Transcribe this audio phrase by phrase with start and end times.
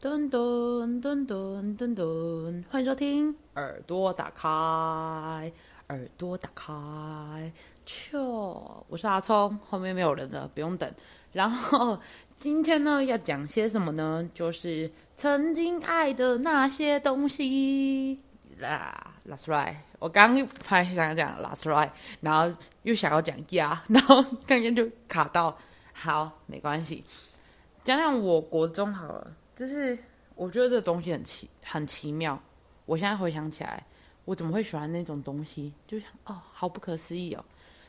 [0.00, 4.48] 噔噔噔噔噔噔，欢迎收听耳朵打开，
[5.88, 7.52] 耳朵打开，
[7.84, 8.22] 就
[8.86, 10.88] 我是阿聪，后面没有人了，不用等。
[11.32, 11.98] 然后
[12.38, 14.30] 今天呢，要讲些什么呢？
[14.32, 18.20] 就是曾经爱的那些东西
[18.58, 19.16] 啦。
[19.28, 21.90] That's right，我刚还想讲 That's right，
[22.20, 25.58] 然后又想要讲呀，然后刚刚就卡到。
[25.92, 27.02] 好，没关系，
[27.82, 29.32] 讲讲我国中好了。
[29.58, 29.98] 就是
[30.36, 32.40] 我觉得这东西很奇很奇妙。
[32.86, 33.84] 我现在回想起来，
[34.24, 35.74] 我怎么会喜欢那种东西？
[35.84, 37.44] 就想哦，好不可思议哦。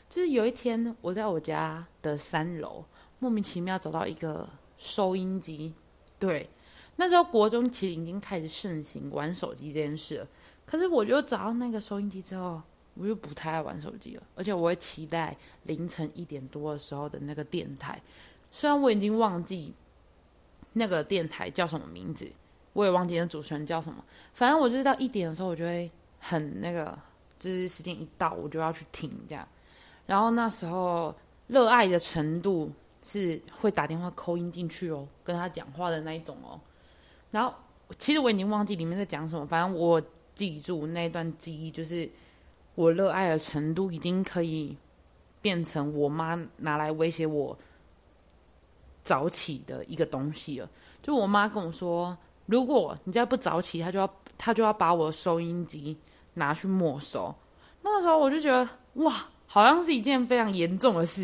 [0.09, 2.84] 就是有一天，我在我家的三楼，
[3.20, 5.71] 莫名其妙找到一个收音机。
[6.17, 6.49] 对，
[6.95, 10.27] 那时候国中其实已经开始盛行玩手机这件事了。
[10.65, 12.59] 可是我就找到那个收音机之后，
[12.95, 14.23] 我就不太爱玩手机了。
[14.34, 18.01] 而且我会期待凌晨一点多的时候的那个电台，
[18.51, 19.71] 虽然我已经忘记。
[20.73, 22.31] 那个电台叫什么名字？
[22.73, 24.03] 我也忘记那主持人叫什么。
[24.33, 25.89] 反正我就是到一点的时候，我就会
[26.20, 26.98] 很那个，
[27.39, 29.45] 就是时间一到，我就要去听这样。
[30.05, 31.13] 然后那时候
[31.48, 32.71] 热爱的程度
[33.03, 36.59] 是会打电话扣音进去哦，跟他讲话的那一种哦。
[37.31, 37.54] 然后
[37.98, 40.01] 其实我已经忘记里面在讲什么，反正我
[40.35, 42.09] 记住那段记忆，就是
[42.76, 44.77] 我热爱的程度已经可以
[45.41, 47.57] 变成我妈拿来威胁我。
[49.10, 50.70] 早起的一个东西了，
[51.02, 52.15] 就我妈跟我说，
[52.46, 54.07] 如果你再不早起，她就要
[54.38, 55.98] 她就要把我的收音机
[56.35, 57.34] 拿去没收。
[57.82, 58.70] 那时候我就觉得
[59.04, 61.24] 哇，好像是一件非常严重的事，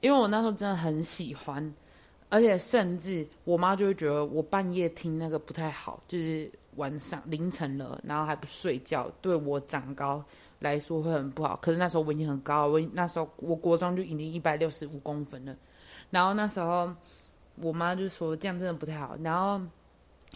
[0.00, 1.74] 因为我那时候真的很喜欢，
[2.28, 10.24] 而且甚至我妈就会觉得我半夜听那个不太好，就是晚上凌晨了，然后还不睡觉，对我长高
[10.60, 11.58] 来说会很不好。
[11.60, 15.56] 可是那时候我已经很高，我那时候我国中就已经一百六十五公分了，
[16.10, 16.94] 然后那时候。
[17.62, 19.60] 我妈就说这样真的不太好，然后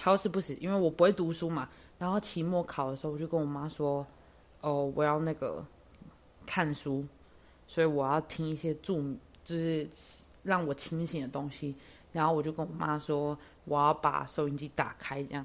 [0.00, 4.06] 好死不死，因为我不会读书嘛，然后期末考的时候，我就跟我妈说
[4.62, 5.64] ：“哦，我要那个
[6.46, 7.04] 看书，
[7.66, 9.02] 所以我要听一些助，
[9.44, 9.88] 就是
[10.42, 11.74] 让我清醒的东西。”
[12.12, 13.36] 然后我就跟我妈说
[13.66, 15.44] ：“我要把收音机打开，这样。”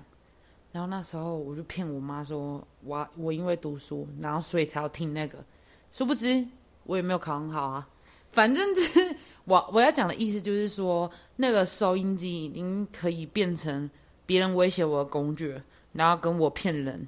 [0.72, 5.44] 然后那时候我就骗我妈说：“我我因为读书，然后所以才要听那个。”
[5.92, 6.44] 殊不知
[6.86, 7.88] 我也没有考很好啊。
[8.34, 13.90] 反正就是我我要讲的意思，就是说那个收音机已经可以变成
[14.26, 15.62] 别人威胁我的工具，
[15.92, 17.08] 然后跟我骗人，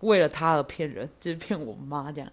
[0.00, 2.30] 为了他而骗人，就是骗我妈这样。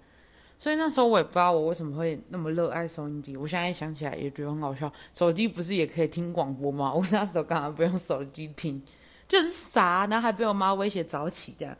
[0.59, 3.37] 所以那时候我也不知道我为什么会那么热爱收音机。
[3.37, 4.91] 我现在想起来也觉得很好笑。
[5.13, 6.93] 手机不是也可以听广播吗？
[6.93, 8.81] 我那时候干嘛不用手机听？
[9.27, 11.77] 就很傻，然后还被我妈威胁早起这样。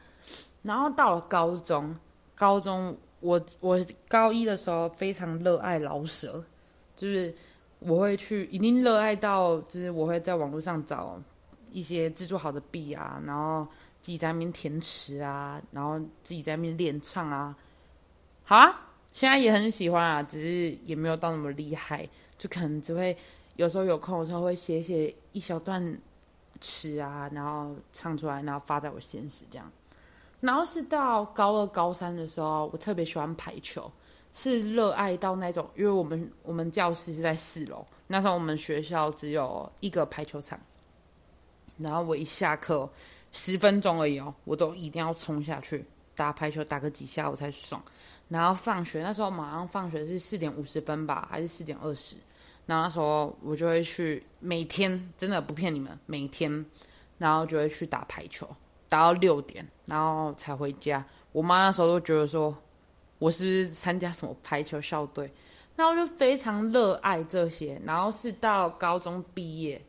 [0.62, 1.94] 然后到了高中，
[2.34, 2.96] 高中。
[3.26, 6.44] 我我高一的时候非常热爱老舍，
[6.96, 7.34] 就是
[7.80, 11.20] 我会去，一定热爱到，就是我会在网络上找
[11.72, 13.68] 一些制作好的笔啊，然后
[14.00, 17.58] 自己在那边填词啊，然后自己在那边练唱啊。
[18.44, 22.08] 好啊，现在也很喜欢啊，只是也没有到那么厉害，
[22.38, 23.18] 就可能只会
[23.56, 26.00] 有时候有空的时候会写写一小段
[26.62, 29.72] 词啊，然后唱出来，然后发在我现实这样。
[30.46, 33.92] 然后是到高二、高三的时候，我特别喜欢排球，
[34.36, 40.60] 是热爱到那种，因为我们我们教室是在四楼，那时候我们学校只有一个排球场，
[41.80, 42.88] 然后我一下课
[43.32, 45.84] 十分钟而已哦，我都一定要冲下去
[46.16, 47.82] 打排球，打个几下我才爽。
[48.30, 52.18] 然后放学那时候马上放学是四点五十分吧，还是四点二十？
[52.68, 56.66] 然后那时候我就会去，每天真的不骗你们，每天
[57.18, 58.48] 然后就会去打排球。
[58.88, 61.06] 打到六点，然后才回家。
[61.32, 62.56] 我妈那时候都觉得说，
[63.20, 65.30] 我是参加什么排球校队，
[65.76, 67.82] 那我就非常热爱这些。
[67.84, 69.84] 然后是到高中毕业，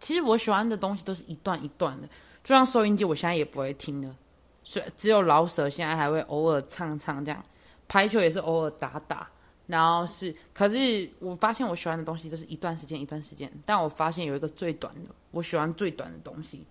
[0.00, 2.08] 其实我喜欢的东西都是一段一段的，
[2.42, 4.16] 就像收音机，我现在也不会听了，
[4.64, 7.40] 所以只有老舍现在还会偶尔唱唱这样。
[7.86, 9.30] 排球也是偶尔打打，
[9.66, 16.66] 然后是，可是我发现我喜欢的东西都是一段时间一段时间，但我发现有一个最短的，我喜欢最短的东西，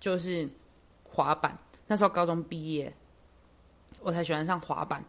[0.00, 0.48] 就是。
[1.10, 1.56] 滑板，
[1.86, 2.92] 那时候高中毕业，
[4.00, 5.04] 我才喜欢上滑板。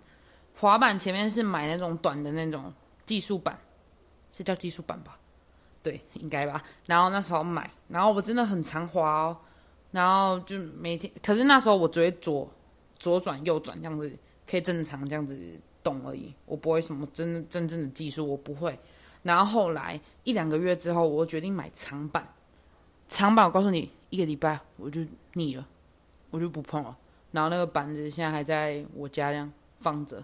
[0.57, 2.73] 滑板前面是买那种短的那种
[3.05, 3.57] 技术板，
[4.31, 5.17] 是叫技术板吧？
[5.81, 6.61] 对，应该吧。
[6.85, 9.37] 然后那时候买，然后我真的很常滑哦。
[9.91, 12.47] 然后就每天，可是那时候我只会左
[12.99, 14.13] 左转右转这样子，
[14.45, 15.37] 可以正常这样子
[15.81, 16.33] 动而已。
[16.45, 18.77] 我不会什么真真正的技术，我不会。
[19.23, 22.27] 然后后来一两个月之后，我决定买长板。
[23.07, 25.03] 长板，我告诉你，一个礼拜我就
[25.33, 25.65] 腻了。
[26.31, 26.97] 我就不碰了，
[27.31, 30.23] 然后那个板子现在还在我家这样放着，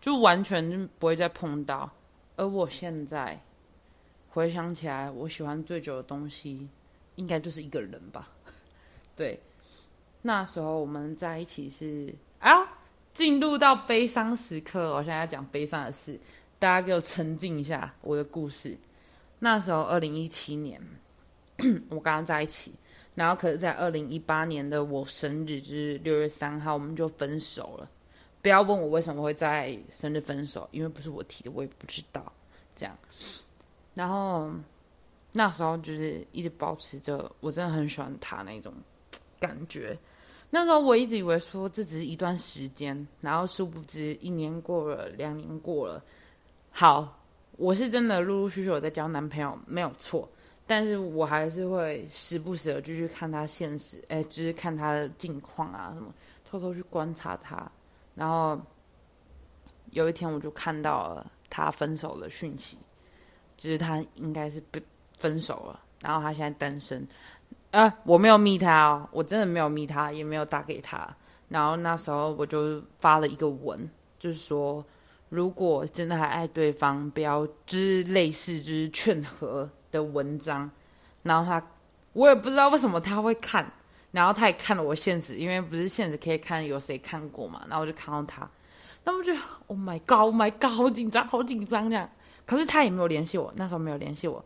[0.00, 1.90] 就完全就不会再碰到。
[2.36, 3.38] 而我现在
[4.30, 6.68] 回想起来，我喜欢最久的东西，
[7.16, 8.30] 应该就是一个人吧。
[9.14, 9.38] 对，
[10.22, 12.50] 那时候我们在一起是啊，
[13.12, 14.94] 进入到悲伤时刻。
[14.94, 16.18] 我现在要讲悲伤的事，
[16.58, 18.76] 大家给我沉浸一下我的故事。
[19.38, 20.80] 那时候二零一七年，
[21.90, 22.72] 我刚刚在一起，
[23.20, 27.86] 然后可是，在二零一八年的我生日，就是六月三号，我们就分手了。
[28.40, 32.32] 不要问我为什么会在生日分手，因为不是我提的，我也不知道。
[32.74, 32.96] 这样，
[33.92, 34.50] 然后
[35.32, 38.72] 那时候就是一直保持着，我真的很喜欢他那种
[39.38, 39.94] 感觉。
[40.48, 46.02] 那时候我一直以为说这只是一段时间，然后殊不知一年过了，两年过了。
[46.70, 47.20] 好，
[47.58, 50.26] 我是真的陆陆续续有在交男朋友，没有错。
[50.70, 56.14] 但是我还是会时不时的就去看他现实，哎，就是看他的近况啊什么，
[56.48, 57.68] 偷偷去观察他。
[58.14, 58.56] 然后
[59.90, 61.32] 有一天我就看到了。
[61.52, 62.78] 他分手的讯息，
[63.56, 64.80] 就是他应该是被
[65.18, 67.04] 分手了，然后他现在单身。
[67.72, 71.12] 啊，我没有密他哦，我真的没有密他，也没有打给他。
[71.48, 74.84] 然后那时候我就发了一个文，就是说，
[75.28, 80.70] 如果真的还爱对方，不要就是类似就是劝和的文章。
[81.22, 81.62] 然后他，
[82.12, 83.70] 我也不知道为什么他会看，
[84.10, 88.48] 然后他也看了我现实，因为不是现实可以看有谁看过嘛，然后我就看到他。
[89.04, 89.32] 那我就
[89.66, 92.08] ，Oh my God，Oh my God，好紧张，好紧张这样。
[92.44, 94.44] 可是他也没有联系我，那时候没有联系我。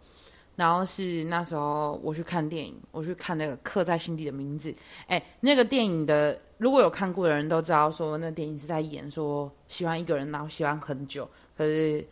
[0.57, 4.71] 然后是那时候我去看电影，我去看那个《刻在心底的名字》。
[5.09, 12.07] 哎，那个电影的，如果有看过的人都知道，说那电影是在演说喜欢一个人，然后喜欢很久，可是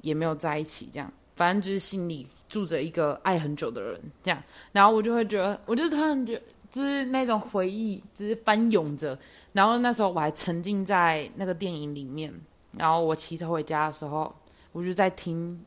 [0.00, 1.12] 也没有在一起这样。
[1.36, 4.42] 反正就是心里住着一个爱很久的人这样。
[4.72, 6.40] 然后我就会觉得，我就突然觉。
[6.70, 9.16] 就是那种回忆，就是翻涌着。
[9.52, 12.34] 然后那时候我还沉浸在那个电影里面。
[12.72, 14.34] 然后我骑车回家的时候，
[14.72, 15.64] 我就在听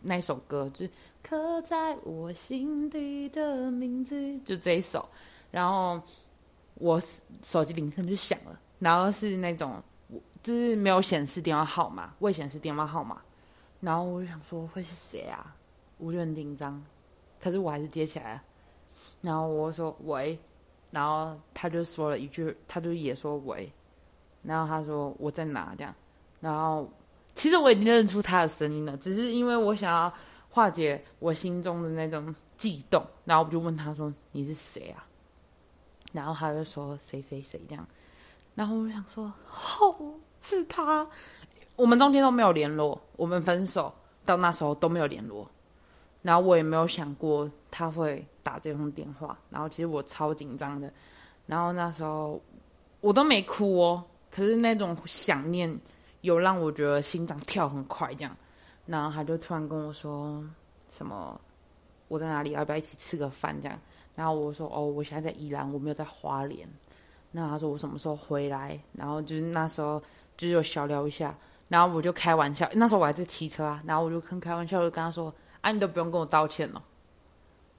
[0.00, 5.08] 那首歌，就是刻在我心底的名字，就这一首。
[5.52, 6.02] 然后
[6.74, 7.00] 我
[7.44, 9.80] 手机铃声就响了，然后是那种
[10.42, 13.22] 就是没有显示电话号码，未显示电话号码。
[13.78, 15.54] 然后我就想说会是谁啊？
[16.00, 16.82] 我就很紧张，
[17.40, 18.42] 可是我还是接起来了。
[19.20, 20.38] 然后我说喂，
[20.90, 23.70] 然后他就说了一句，他就也说喂，
[24.42, 25.94] 然后他说我在哪这样，
[26.40, 26.90] 然后
[27.34, 30.12] 其实我已经认出他的声音了，只是因为我想要
[30.48, 35.06] 化解我心中的那种悸动，然后我就问他说你是谁啊？
[36.12, 37.86] 然后他就说谁谁谁这样，
[38.54, 39.32] 然后我想说
[39.80, 41.06] 哦是他，
[41.76, 43.94] 我们中间都没有联络，我们分手
[44.24, 45.48] 到那时候都没有联络。
[46.22, 50.92] 然后我也没有想过他会打这通电话，然后其实我超紧张的，
[51.46, 52.38] 然后那时候
[53.00, 55.74] 我都没哭哦，可是那种想念
[56.20, 58.36] 有让我觉得心脏跳很快这样，
[58.84, 60.44] 然后他就突然跟我说
[60.90, 61.40] 什么
[62.08, 63.78] 我在哪里，要不要一起吃个饭这样？
[64.14, 66.68] 然后我说哦，我现在在宜兰，我没有在花莲。
[67.30, 68.78] 那他说我什么时候回来？
[68.92, 69.98] 然后就是那时候
[70.36, 71.34] 就是有小聊一下，
[71.68, 75.34] 然后我就开玩笑，那时候我还在骑车啊，然后我就很开玩笑就跟他说。
[75.60, 76.82] 啊，你都不用跟我道歉了。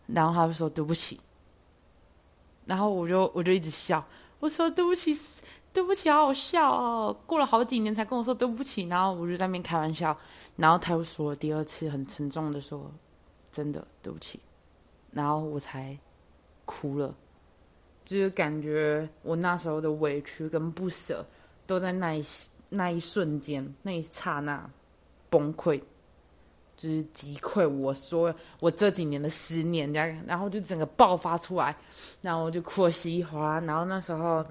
[0.07, 1.19] 然后他就说对不起，
[2.66, 4.06] 然后我就我就一直笑，
[4.39, 5.16] 我说对不起，
[5.72, 7.16] 对不起，好好笑哦。
[7.25, 10.18] 过了好几年才跟我说对不起，然后我就在那边开玩笑，
[10.57, 12.92] 然后他又说第二次很沉重的说，
[13.51, 14.39] 真的对不起，
[15.12, 15.98] 然后我才
[16.66, 17.16] 哭了，
[18.04, 21.26] 就是感觉我那时候的委屈跟不舍
[21.66, 22.26] 都在那一
[22.68, 24.69] 那一瞬间那一刹那
[25.30, 25.81] 崩溃。
[26.81, 31.76] 就是击溃我说我这几年的思念，这样，然后就整个爆发出来，
[32.23, 33.66] 然后我就哭了稀里哗啦。
[33.68, 34.44] 然后那时候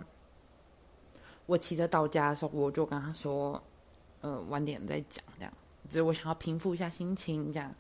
[1.47, 3.61] 我骑车到家的时候，我就跟他说
[4.23, 5.53] ：“呃，晚点再讲，这样，
[5.89, 7.75] 只是我想要平复一下心情，这样。”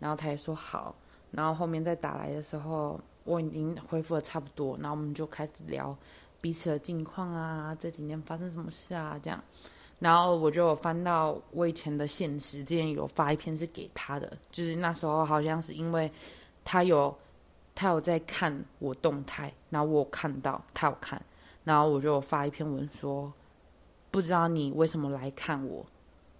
[0.00, 0.92] 然后他也说好。
[1.30, 5.96] 然后后面再打来的时候，我已经恢复的差不多，然后我们就开始聊
[6.40, 9.40] 彼此的近况啊，这几年发生什么事啊，这样。
[10.02, 16.10] 然后我就翻到我以前的现实，之前有发一篇是给他的，就是那时候好像是因为
[16.64, 17.16] 他有
[17.72, 21.24] 他有在看我动态，然后我看到他有看，
[21.62, 23.32] 然后我就发一篇文说，
[24.10, 25.86] 不知道你为什么来看我，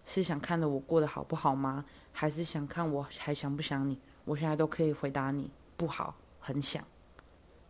[0.04, 1.84] 是想看着我过得好不好吗？
[2.10, 3.96] 还是想看我还想不想你？
[4.24, 6.84] 我现在都可以回答你，不好，很想。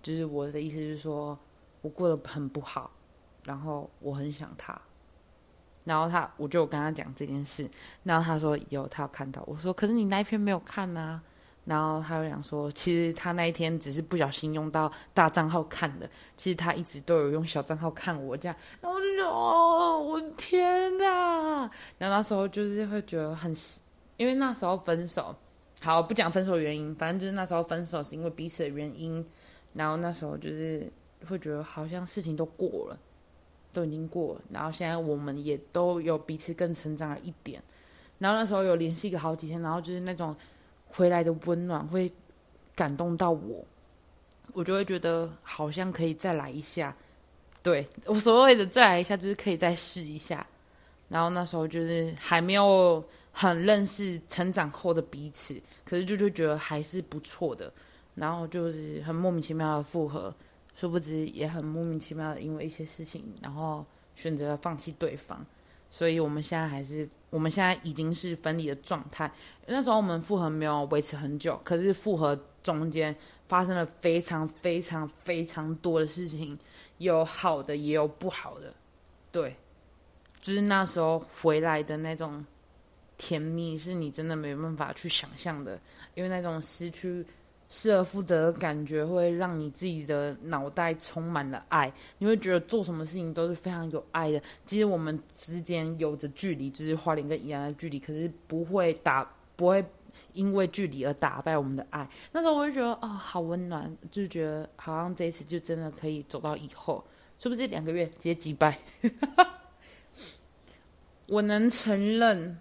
[0.02, 1.38] 就是我的意思是说，
[1.82, 2.90] 我过得很不好，
[3.44, 4.80] 然后我很想他。
[5.84, 7.68] 然后他，我就跟他讲这件事，
[8.02, 9.42] 然后他说有，他有看到。
[9.46, 11.20] 我说，可是你那一篇没有看呐。
[11.64, 18.56] 然后他就讲说，其实他那一天只是不小心用到大账号看的，其实他一直都有用小账号看我这样。
[18.80, 21.70] 然后我就说，哦，我天呐！
[21.98, 23.54] 然后那时候就是会觉得很，
[24.16, 25.32] 因为那时候分手，
[25.80, 29.24] 好不讲分手原因，反正就是那时候分手是因为彼此的原因。
[29.72, 30.92] 然后那时候就是
[31.28, 32.98] 会觉得好像事情都过了，
[33.72, 37.62] 都已经过，然后现在我们也都有彼此更成长了一点。
[38.18, 40.34] 然后那时候有联系个好几天，然后就是那种
[40.86, 42.10] 回来的温暖会
[42.74, 43.64] 感动到我，
[44.52, 46.94] 我就会觉得好像可以再来一下。
[47.62, 50.46] 对我所谓的再来一下，就是可以再试一下。
[51.08, 57.72] 然后那时候就是还没有很认识成长后的彼此，可是就就觉得还是不错的。
[58.14, 60.34] 然后就是很莫名其妙的复合，
[60.74, 65.44] 殊不知也很莫名其妙的因为一些事情，然后选择了放弃对方。
[65.90, 69.30] 所以我们现在还是，我们现在已经是分离的状态。
[69.66, 73.14] 那时候我们复合没有维持很久，可是复合中间
[73.46, 76.58] 发生了非常非常非常多的事情。
[76.96, 78.72] 有好的，也有不好的，
[79.30, 79.56] 对，
[80.40, 82.42] 就是那时候回来的那种
[83.18, 85.78] 甜蜜，是你真的没办法去想象的，
[86.14, 87.26] 因为那种失去
[87.74, 94.38] 失而复得的感觉，会让你自己的脑袋充满了爱，你会觉得做什么事情都是非常有爱的。
[94.66, 99.26] 其实我们之间有着距离，就是花莲跟宜兰的距离，可是不会打，
[99.56, 99.82] 不会
[100.34, 102.06] 因为距离而打败我们的爱。
[102.32, 107.02] 那时候我就觉得啊，好温暖，就觉得好像这一次就真的可以走到以后，
[107.38, 108.78] 是不是两个月直接击败？
[111.26, 112.58] 我能承认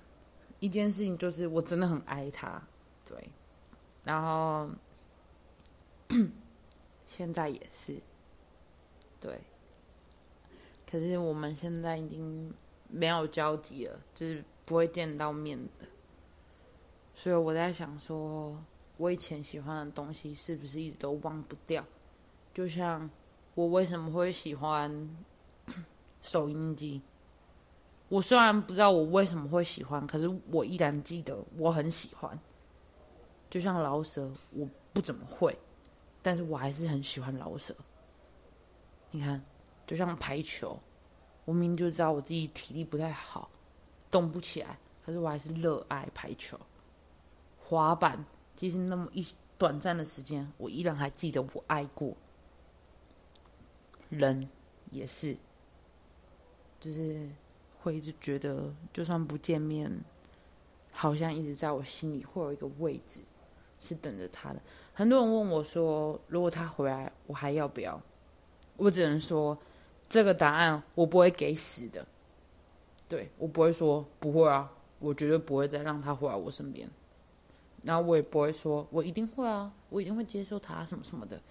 [0.61, 2.63] 一件事情，就是我真的很爱他，
[3.05, 3.29] 对，
[4.05, 4.69] 然后
[7.07, 7.95] 现在也是，
[9.19, 9.39] 对，
[10.89, 12.53] 可是我们现在已经
[12.89, 15.85] 没有交集了，就是不会见到面的。
[17.15, 18.57] 所以我在想，说
[18.97, 21.85] 我以前喜欢的东西是不是一直都忘不掉？
[22.53, 23.09] 就像
[23.55, 25.09] 我为什么会喜欢
[26.21, 27.01] 收音机？
[28.09, 32.37] 我虽然不知道我为什么会喜欢，可是我依然记得我很喜欢。
[33.49, 35.57] 就像老舍，我不怎么会，
[36.21, 37.75] 但是我还是很喜欢老舍。
[39.09, 39.43] 你看，
[39.85, 40.79] 就像排球，
[41.45, 43.49] 我明明就知道我自己体力不太好，
[44.09, 46.59] 动不起来，可是我还是热爱排球。
[47.57, 48.23] 滑板，
[48.55, 49.25] 其实那么一
[49.57, 52.15] 短暂的时间，我依然还记得我爱过。
[54.09, 54.47] 人
[54.91, 55.37] 也是，
[56.79, 57.29] 就是
[57.79, 59.89] 会一直觉得，就算不见面，
[60.91, 63.21] 好像一直在我心里会有一个位置，
[63.81, 64.61] 是等着他的。
[64.93, 68.01] 很多人问我说，如果他回来，我还要不要？
[68.77, 69.57] 我只能说，
[70.07, 72.05] 这个答案我不会给死的。
[73.09, 76.89] 对我不会说不会啊，我绝对不会再让他回来我身边。
[77.83, 81.41] 然后我也不会说，我一定会啊，我一定会接受他什么什么的，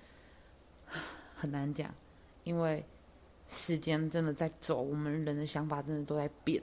[1.37, 1.93] 很难讲，
[2.45, 2.85] 因为
[3.49, 6.63] 时间真的在走，我们人的想法真的都在变。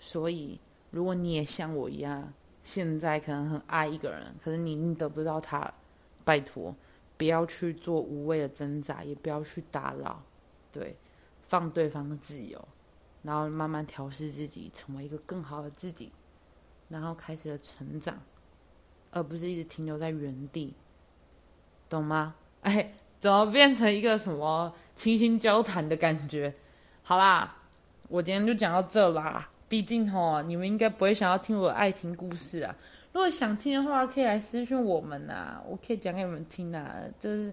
[0.00, 0.58] 所以，
[0.90, 2.32] 如果你也像我一样，
[2.70, 5.72] 现在可能很爱一个人，可是你得不到他，
[6.22, 6.76] 拜托，
[7.16, 10.22] 不要去做无谓的挣扎，也不要去打扰，
[10.70, 10.94] 对，
[11.44, 12.62] 放对方的自由，
[13.22, 16.12] 然后慢慢调试自己，成为一个更好的自己。
[16.90, 18.20] 然后开始了成长，
[19.12, 20.74] 而不是一直停留在原地，
[21.88, 22.34] 懂吗？
[22.60, 26.54] 哎，怎么变成一个什么倾心交谈的感觉？
[27.02, 27.62] 好啦，
[28.08, 29.48] 我今天就讲到这啦。
[29.68, 32.74] 毕竟吼，你们应该不会想要听我爱情故事啊。
[33.12, 36.96] 如果想听的话，可以来私讯我们啊，我可以讲给你们听啊。
[37.20, 37.52] 就是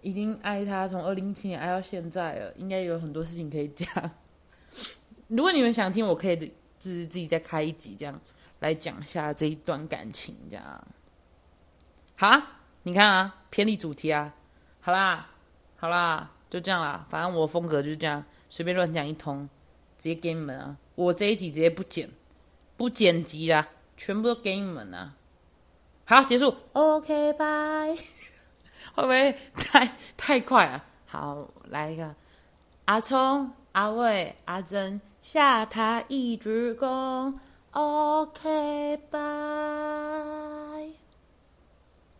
[0.00, 4.10] 已经爱他从二零一七年爱到现在了，应该有很多事情可以讲。
[5.28, 8.20] 如果你们想听，我可以就是自己再开一集这样。
[8.60, 10.88] 来讲一下这一段感情，这样，
[12.16, 12.42] 好，
[12.82, 14.34] 你看啊，偏离主题啊，
[14.80, 15.30] 好啦，
[15.76, 19.48] 好啦，就这样啦，反正我风格就是这样，随便乱讲一通，
[19.98, 22.08] 直接给你们啊，我这一集直接不剪，
[22.76, 25.14] 不剪辑啦，全部都给你们啊，
[26.04, 27.96] 好，结束，OK，拜，
[28.94, 30.84] 会不会太太快了？
[31.06, 32.14] 好，来一个，
[32.84, 37.34] 阿聪、阿伟、阿珍下台一鞠躬。
[37.72, 39.18] OK，拜，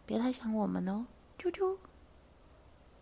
[0.05, 1.07] 别太想我们哦，
[1.39, 1.77] 啾啾。